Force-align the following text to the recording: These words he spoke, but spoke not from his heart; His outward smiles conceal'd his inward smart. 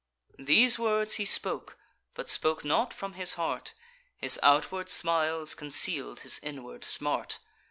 These 0.39 0.79
words 0.79 1.17
he 1.17 1.25
spoke, 1.25 1.77
but 2.15 2.27
spoke 2.27 2.65
not 2.65 2.91
from 2.91 3.13
his 3.13 3.33
heart; 3.35 3.73
His 4.17 4.39
outward 4.41 4.89
smiles 4.89 5.53
conceal'd 5.53 6.21
his 6.21 6.39
inward 6.41 6.83
smart. 6.83 7.37